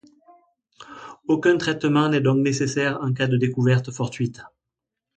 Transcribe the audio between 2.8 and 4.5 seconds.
en cas de découverte fortuite.